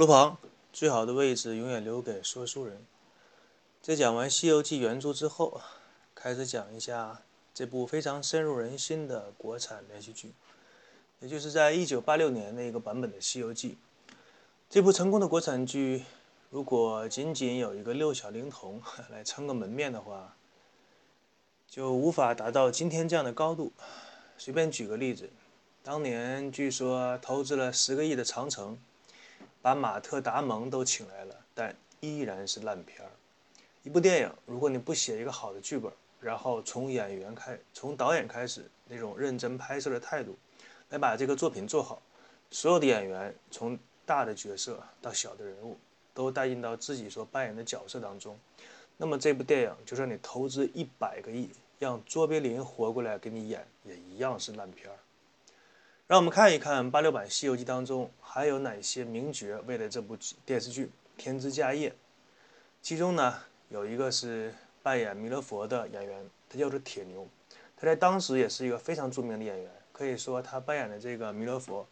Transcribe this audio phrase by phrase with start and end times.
[0.00, 0.38] 路旁，
[0.72, 2.86] 最好的位置永远留给说书人。
[3.82, 5.60] 在讲完《西游记》原著之后，
[6.14, 7.20] 开始讲一下
[7.52, 10.32] 这部非常深入人心的国产连续剧，
[11.20, 13.76] 也就是在一九八六年那个版本的《西游记》。
[14.70, 16.06] 这部成功的国产剧，
[16.48, 18.80] 如果仅仅有一个六小龄童
[19.10, 20.34] 来撑个门面的话，
[21.68, 23.70] 就无法达到今天这样的高度。
[24.38, 25.28] 随便举个例子，
[25.82, 28.78] 当年据说投资了十个亿的长城。
[29.62, 33.10] 把马特·达蒙都请来了，但依然是烂片儿。
[33.82, 40.36] 一部电影，如果你不写一个好的剧本，然后从演员开，从导演开始那种认真拍摄的态度，
[40.90, 42.00] 来把这个作品做好，
[42.50, 45.78] 所有的演员从大的角色到小的人物，
[46.12, 48.38] 都带进到自己所扮演的角色当中，
[48.96, 54.96] 那么这部电影就算你投资一百个亿，让卓别林活过来给你演，也一样是烂片儿。
[56.10, 61.94] 让我们看一看八六版《西游记》当中还有哪些名角为了这部电视剧添枝加叶。
[62.82, 67.28] 其中呢，有一个是扮演弥勒佛的演员，他叫做铁牛。
[67.76, 71.86] 他在当时也是一个非常著名的演员，可以说他扮演的这个弥勒佛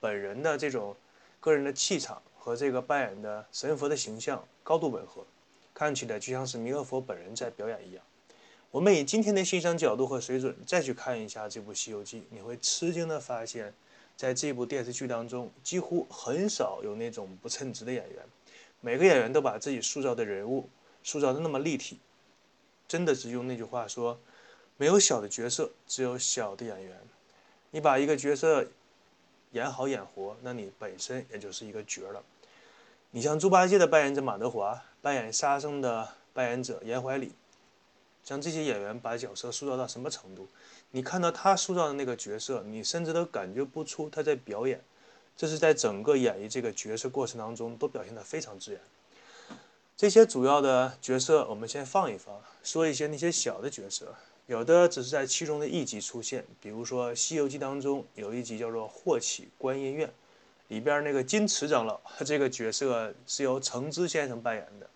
[0.00, 0.96] 本人的这种
[1.38, 5.24] 个人的气场和这个扮演的神佛的形象高度吻合，
[5.72, 8.04] 看起来就像是弥勒佛本人在表演一样。
[8.74, 13.72] 我们以今天的欣赏角度和水准再去看一下这部《西游记》，你会吃惊的发现，
[14.16, 18.18] 在这部电视剧当中，几乎很少有那种不称职的演员，
[18.80, 20.68] 每个演员都把自己塑造的人物
[21.04, 22.00] 塑造的那么立体。
[22.88, 24.18] 真的是用那句话说，
[24.76, 26.98] 没有小的角色，只有小的演员。
[27.70, 28.66] 你把一个角色
[29.52, 32.20] 演好演活，那你本身也就是一个角了。
[33.12, 37.30] 你像猪八戒的扮演者马德华，扮演沙僧的扮演者严怀礼。
[38.24, 40.48] 像这些演员把角色塑造到什么程度？
[40.90, 44.80] 你看到他塑造的那个角色，你甚至都感觉不出他在表演。
[45.36, 48.80] 这是在整个演绎这个角色过程当中都表现得非常自然。
[49.96, 54.14] 这些主要的角色我们先放一放，说一些那些小的角色，
[54.46, 56.44] 有的只是在其中的一集出现。
[56.60, 60.08] 比如说《西游记》当中有一集叫做《霍启观音院》，
[60.68, 64.88] 里边那个金池长老这个角色是由程之先生扮演的。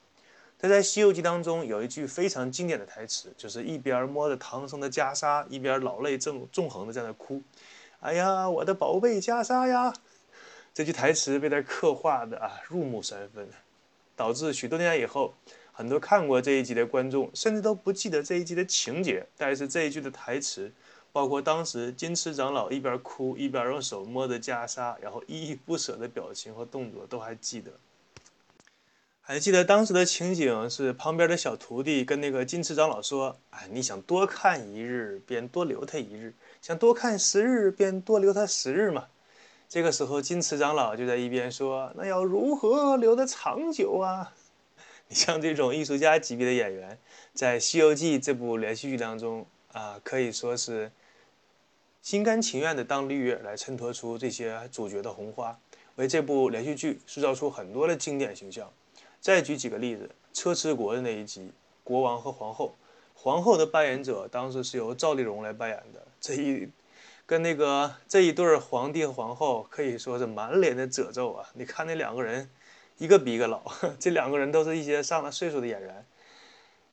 [0.61, 7.41] 他在《西游记》当中有一句非常经典的台词，就是一边摸着唐僧的袈裟，一边老泪纵纵横的在那哭
[8.01, 9.95] ：“哎呀，我的宝贝袈裟呀！”
[10.75, 13.49] 这句台词被他刻画的啊入木三分，
[14.17, 15.33] 导致许多年以后，
[15.71, 20.73] 很多看过这一集的观众甚至都不记得这一集的情节，但是这一句的台词，
[21.13, 27.71] 包括当时金池长老一边哭一边用手摸着袈裟，然后依依不舍的表情和动作都还记得。
[29.31, 39.07] 还记得当时的情景是，旁边的小徒弟跟那个金池长老说：“哎，你想多看一日，便多留他一日；想多看十日，便多留他十日嘛。”
[39.69, 44.33] 这个时候，金池长老就在一边说：“那要如何留得长久啊？”
[45.09, 46.99] 你像这种艺术家级别的演员，
[47.35, 50.91] 在《西游记》这部连续剧当中啊，可以说是
[52.01, 55.55] 心甘情愿的当绿叶来衬托出这些主角的红花，
[55.97, 58.73] 为这部连续剧塑造出很多的经典形象。
[59.29, 61.53] 再举几个例子，车迟国的那一集，
[61.85, 62.75] 国王和皇后，
[63.13, 66.01] 皇后的扮演者当时是由赵丽蓉来扮演的。
[66.19, 66.67] 这一
[67.27, 71.47] 跟那个这一对皇帝和皇后可以说是满脸的褶皱啊！
[71.53, 72.49] 你看那两个人，
[72.97, 73.61] 一个比一个老，
[74.01, 76.07] 这两个人都是一些上了岁数的演员，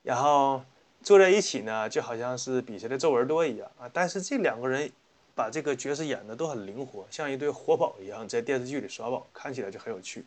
[0.03, 0.61] 然后
[1.01, 3.89] 坐在一起呢，就好像是比谁的皱纹多一样啊！
[3.93, 4.91] 但是这两个人
[5.33, 10.25] 把这个角色演的都很灵活，像一对活宝一样，在电视剧里耍宝，看起来就很有趣。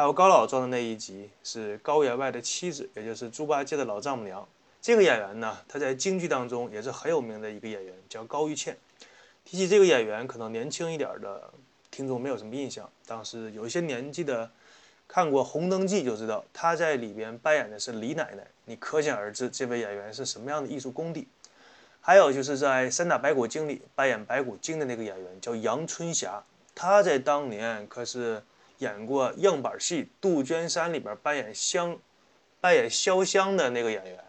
[0.00, 4.48] 还有高老庄的那一集是高员外的妻子，也就是猪八戒的老丈母娘。
[4.80, 8.74] 这个演员呢，他在京剧当中也是很有名的一个演员，叫高玉倩。
[9.44, 11.52] 提起这个演员，可能年轻一点的
[11.90, 14.50] 听众没有什么印象，但是有一些年纪的
[15.06, 18.46] 看过《红灯记》就知道，他在里边扮演的是李奶奶。
[18.64, 21.28] 你可想而知，这位演员是什么样的艺术功底。
[22.00, 26.42] 还有就是在《三打白骨精》里扮演白骨精的那个演员叫杨春霞，
[26.74, 28.42] 他在当年可是。
[28.80, 31.96] 演过样板戏《杜鹃山》里边扮演香，
[32.60, 34.24] 扮演潇湘的那个演员，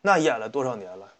[0.00, 1.12] 那演了多少年了？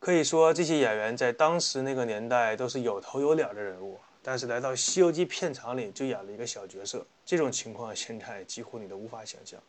[0.00, 9.60] 可以说这些演员在当时那个年代都是有头有脸的人物，但是来到《西游记》片场里就演了一个小角色，这种情况现在几乎你都无法想象。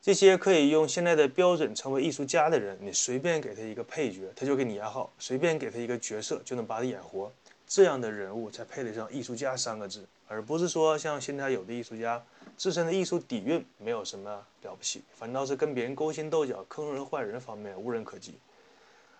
[0.00, 7.32] 这些可以用现在的标准成为艺术家的人，你随便给他一个配角，他就给你演好；随便给他一个角色，就能把他演活。
[7.66, 12.24] 这样的人物才配得上“艺术家”三个字，而不是说像现在有的艺术家
[12.56, 14.30] 自身的艺术底蕴没有什么
[14.62, 18.38] 了不起，反倒是跟别人勾心斗角、坑人坏人方面无人可及。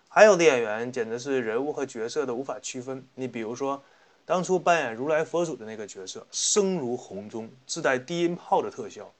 [0.09, 3.05] 还有的演员简直是人物和角色的无法区分。
[3.13, 3.83] 你比如说，
[4.25, 9.11] 当初扮演如来佛祖的那个角色，声如洪钟，自带低音炮的特效，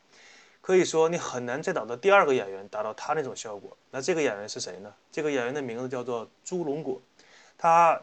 [0.61, 3.75] 可以说你很难再找到第二个演员达到他那种效果。
[3.91, 4.91] 那这个演员是谁呢？
[5.11, 6.99] 这个演员的名字叫做朱龙果，
[7.57, 8.01] 他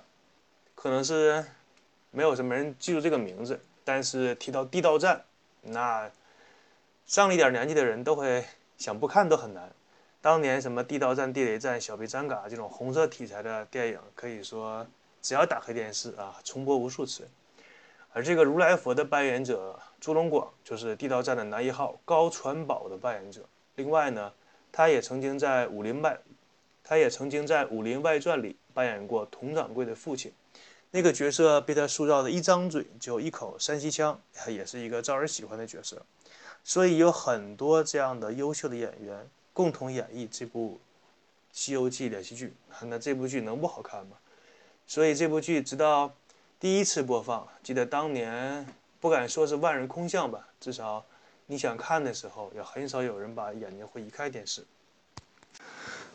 [0.74, 1.44] 可能是
[2.10, 3.60] 没有什么人记住这个名字，
[3.92, 5.24] 但是提到地道战，
[5.62, 6.08] 那
[7.06, 8.44] 上了一点年纪的人都会
[8.78, 9.68] 想不看都很难。
[10.20, 14.86] 当年什么地道战、地雷战、小兵张嘎这种红色题材的电影，可以说。
[15.20, 17.28] 只要打开电视啊，重播无数次。
[18.12, 23.42] 而这个如来佛的扮演者朱龙广，就是地道战的男一号高传宝的扮演者。
[23.74, 24.32] 另外呢，
[24.70, 26.14] 他也曾经在《武林外》，
[26.84, 30.32] 他也曾经在《武林外传》里扮演过佟掌柜的父亲。
[30.92, 36.04] 那个角色被他塑造的一张嘴就一口山西腔，也是一个招人喜欢的角色。
[36.64, 40.74] 所以有很多这样的优秀的演员共同演绎这部
[41.52, 42.52] 《西游记》连续剧，
[42.82, 44.16] 那这部剧能不好看吗？
[44.86, 46.12] 所以这部剧直到
[46.58, 48.66] 第一次播放，记得当年
[49.00, 51.04] 不敢说是万人空巷吧，至少
[51.46, 54.64] 你想看的时候，也很少有人把眼睛会移开电视。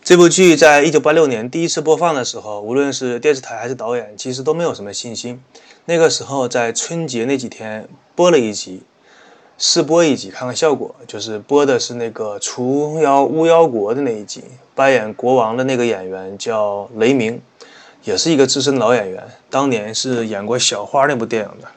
[0.05, 5.41] 这部剧在一九八六年第一次播放的时候，无论是电视台还是导演，其实都没有什么信心。
[5.85, 8.83] 那个时候在春节那几天播了一集，
[9.57, 14.43] 试播一集看看效果，就是播的是那个除妖巫妖国的那一集，
[14.75, 17.41] 扮演国王的那个演员叫雷鸣。
[18.03, 21.67] 也是一个资深老演员，当年是演过《小花》那部电影的。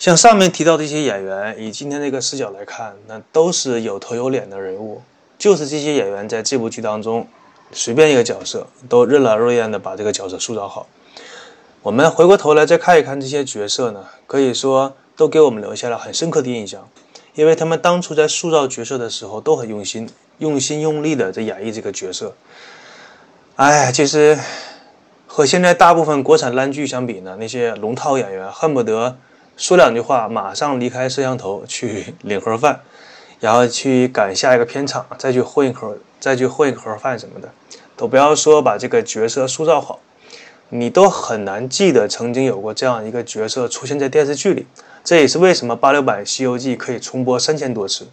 [0.00, 5.00] 像上面提到的一些演员，以今天这个视角来看，那都是有头有脸的人物。
[5.44, 7.28] 就是这些演员在这部剧当中，
[7.70, 10.86] 随便一个角色都任劳任怨地把这个角色塑造好。
[11.82, 16.88] 我们回过头来再看一看这些角色呢，可以说都给我们留下了很深刻的印象，
[17.34, 20.08] 因为他们当初在塑造角色的时候都很用心、
[20.38, 22.34] 用心用力地在演绎这个角色。
[23.56, 24.38] 哎，其实。
[25.26, 29.18] 和现在大部分国产烂剧相比呢，那些龙套演员恨不得
[29.58, 32.80] 说两句话，马上离开摄像头去领盒饭，
[33.44, 37.50] 然后去赶下一个片场，再去混一口，再去混一盒饭什么的，
[37.94, 40.00] 都不要说把这个角色塑造好，
[40.70, 44.66] 你都很难记得曾经有过这样一个角色出现在电视剧里。
[45.04, 48.08] 这也是为什么八六版《西游记》可以重播三千多次。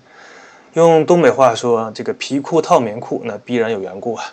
[0.73, 4.25] 用东北话说，这个皮裤套棉裤，那必然有缘故啊。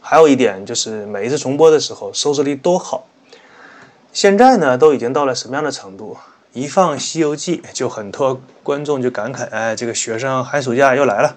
[0.00, 3.08] 还有一点就是每一次重播的时候收视率都好。
[4.12, 6.16] 现在呢都已经到了什么样的程度？
[6.54, 11.36] 一放《西游记》，就很多观众就感慨：“哎，这个学生寒暑假又来了。”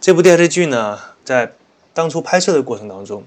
[0.00, 1.52] 这部电视剧呢，在
[1.94, 3.22] 当初拍摄的过程当中，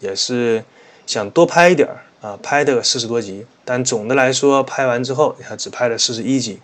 [0.00, 0.62] 也是
[1.06, 1.88] 想多拍一点
[2.20, 3.46] 啊，拍的四十多集。
[3.64, 6.60] 但总的来说，拍完之后，他只拍了四十一集，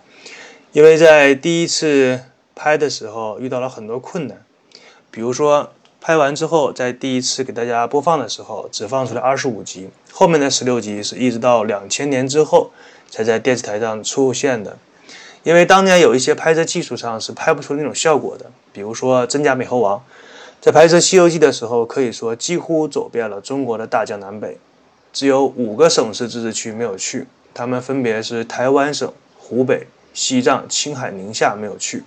[0.71, 2.21] 因为在第一次
[2.53, 4.45] 拍的时候遇到了很多困难，
[5.09, 5.73] 比如说。
[6.01, 12.71] 拍完之后，在第一次给大家播放的时候，只放出来二十五集，后面的十六集是一直到两千年之后
[13.09, 14.77] 才在电视台上出现的。
[15.43, 20.01] 因为当年有一些拍摄技术上是拍不出那种效果的，比如说真假美猴王，
[20.61, 24.57] 在拍摄《西游记》的时候，可以说几乎走遍了中国的大江南北，
[25.11, 32.03] 只有五个省市自治区没有去，他们分别是台湾省、湖北、西藏、青海、宁夏没有去。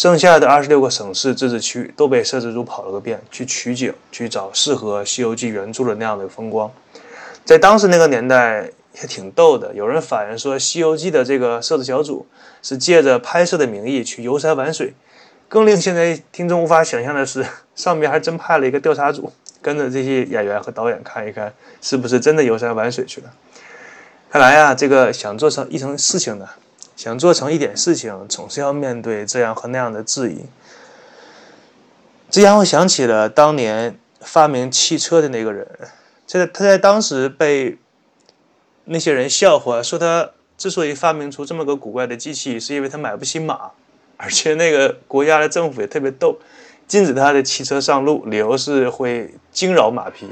[0.00, 6.72] 剩下的二十六个省市自治区都被摄制组跑了个遍，去取景，去找适合《西游记》原著的那样的风光。
[7.44, 12.26] 在当时那个年代也挺逗的，有人反映说，《西游记》的这个摄制小组
[12.62, 14.94] 是借着拍摄的名义去游山玩水。
[15.50, 19.30] 更令现在听众无法想象的是，上面还真派了一个调查组，
[19.60, 21.52] 跟着这些演员和导演看一看，
[21.82, 23.30] 是不是真的游山玩水去了。
[24.30, 26.48] 看来呀，这个想做成一成事情呢。
[27.00, 30.44] 想做成一点事情，总是要面对这样和那样的质疑。
[32.28, 35.66] 这让我想起了当年发明汽车的那个人，
[36.26, 37.78] 在他在当时被
[38.84, 43.70] 那些人笑话，说他之所以发明出这么个古怪的机器，是因为他买不起马，
[44.18, 46.38] 而且那个国家的政府也特别逗，
[46.86, 50.28] 禁止他的汽车上路，理由是会惊扰马匹。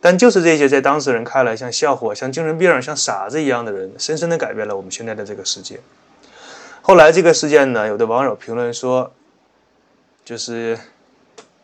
[0.00, 5.80] 但就是这些在当事人看来像笑话、像精神病、像傻子一样的人，深深的改变了我们现在的这个世界。
[6.82, 9.12] 后来这个事件呢，有的网友评论说，
[10.24, 10.78] 就是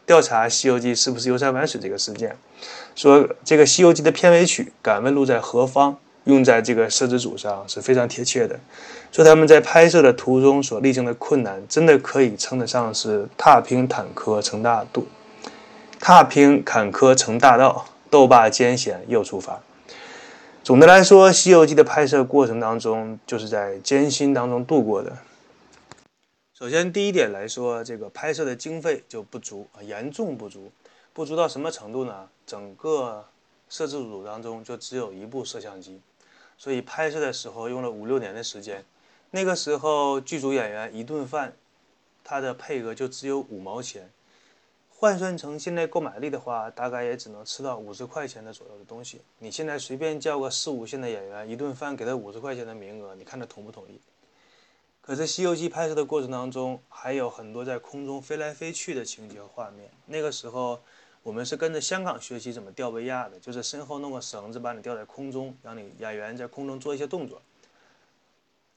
[0.04, 2.36] 调查《西游记》是不是游山玩水这个事件，
[2.94, 5.92] 说这个《西游记》的片尾曲《敢问路在何方》
[6.24, 8.58] 用在这个摄制组上是非常贴切的，
[9.12, 15.06] 说他们在拍摄的途中所历经的困难，真的可以称得上是踏平坎坷成大度，
[16.00, 17.86] 踏平坎坷成大道。
[18.14, 19.60] 斗罢艰险又出发。
[20.62, 25.18] 总的来说，《西游记》的拍摄过程当中，就是在艰辛当中度过的。
[26.56, 30.70] 首先，第一点来说，这个拍摄的经费就不足啊，严重不足。
[31.12, 32.28] 不足到什么程度呢？
[32.46, 33.24] 整个
[33.68, 36.00] 摄制组当中就只有一部摄像机，
[36.56, 38.84] 所以拍摄的时候用了五六年的时间。
[39.32, 41.52] 那个时候剧组演员一顿饭，
[42.22, 44.08] 他的配额就只有五毛钱，
[45.04, 49.20] 换算成现在购买力的话，大概也只能吃到五十块钱的左右的东西。
[49.38, 54.00] 你现在随便叫个四五线的演员，一顿饭给他五十块钱的名额，你看他同不同意？
[55.02, 59.90] 可是《西游记》拍摄的过程当中，还有很多在空中飞来飞去的情节和画面。
[60.06, 60.80] 那个时候，
[61.22, 67.42] 我们是跟着香港学习怎么吊威亚的，就是身后弄个绳子把你吊在空中，让你演员在空中做一些动作。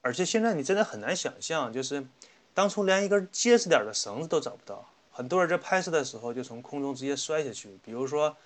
[0.01, 2.05] 而且现在你真的很难想象，就是
[2.53, 4.85] 当初连一根结实点的绳子都找不到，
[5.17, 7.75] 很多人在拍摄的时候就从空中直接摔下去。
[7.83, 8.37] 比如说，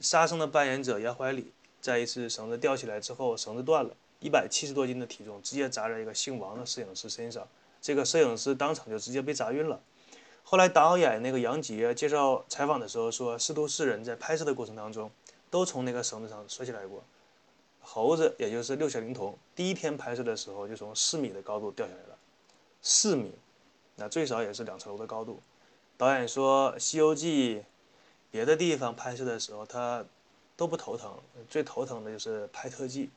[0.00, 3.94] 沙僧的扮演者杨怀里，在一次绳子吊起来之后，绳子断了。
[4.18, 7.46] 一百七十多斤的体重直接砸在一个姓王的摄影师身上，
[7.80, 9.80] 这个摄影师当场就直接被砸晕了。
[10.42, 15.08] 后来导演那个杨洁介绍采访的时候说，师徒四人在拍摄的过程当中
[15.50, 17.04] 都从那个绳子上摔下来过。
[17.80, 22.18] 猴子也就是六小龄童，第一天拍摄的时候就从四米的高度掉下来了，
[22.82, 23.30] 四米，
[23.94, 25.40] 那最少也是两层楼的高度。
[26.02, 27.58] 导演说，《西游记》
[28.28, 30.04] 别的地方拍摄的时候他
[30.56, 31.16] 都不头疼，
[31.48, 33.08] 最头疼的就是拍特技。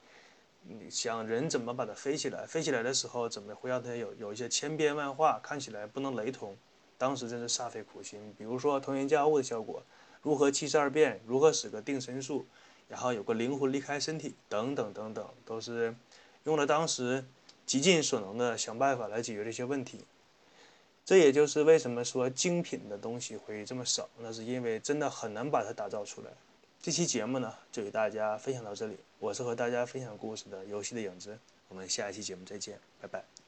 [0.62, 2.46] 你想人怎么把它飞起来？
[2.46, 6.56] 飞起来的时候怎么会让它有有一些千变万化，看起来不能雷同？
[6.96, 8.20] 当时真是煞费苦心。
[8.38, 9.82] 比如说腾云驾雾的效果，
[10.22, 12.46] 如何七十二变，如何使个定身术，
[12.88, 15.96] 然后有个灵魂离开身体，等等等等，都是
[16.44, 17.26] 用了当时
[17.66, 20.06] 极尽所能的想办法来解决这些问题。
[21.06, 26.32] 这也就是为什么说精品的东西会这么少，那是因为真的很难把它打造出来。
[26.82, 28.98] 这期节目呢，就给大家分享到这里。
[29.20, 31.38] 我是和大家分享故事的游戏的影子，
[31.70, 33.45] 我们下一期节目再见，拜拜。